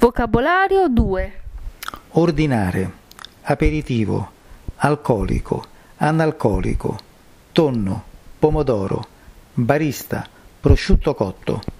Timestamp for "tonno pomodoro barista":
7.52-10.26